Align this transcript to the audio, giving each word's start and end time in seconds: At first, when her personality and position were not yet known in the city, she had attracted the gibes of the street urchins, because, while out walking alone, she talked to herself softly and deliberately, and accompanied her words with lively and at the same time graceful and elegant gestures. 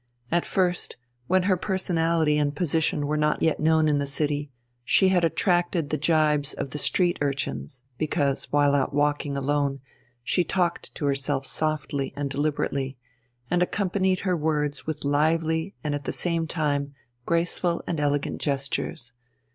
At 0.31 0.47
first, 0.47 0.97
when 1.27 1.43
her 1.43 1.55
personality 1.55 2.39
and 2.39 2.55
position 2.55 3.05
were 3.05 3.17
not 3.17 3.43
yet 3.43 3.59
known 3.59 3.87
in 3.87 3.99
the 3.99 4.07
city, 4.07 4.49
she 4.83 5.09
had 5.09 5.23
attracted 5.23 5.91
the 5.91 5.97
gibes 5.99 6.55
of 6.55 6.71
the 6.71 6.79
street 6.79 7.19
urchins, 7.21 7.83
because, 7.99 8.45
while 8.45 8.73
out 8.73 8.95
walking 8.95 9.37
alone, 9.37 9.79
she 10.23 10.43
talked 10.43 10.95
to 10.95 11.05
herself 11.05 11.45
softly 11.45 12.13
and 12.15 12.31
deliberately, 12.31 12.97
and 13.51 13.61
accompanied 13.61 14.21
her 14.21 14.35
words 14.35 14.87
with 14.87 15.05
lively 15.05 15.75
and 15.83 15.93
at 15.93 16.05
the 16.05 16.11
same 16.11 16.47
time 16.47 16.95
graceful 17.27 17.83
and 17.85 17.99
elegant 17.99 18.41
gestures. 18.41 19.11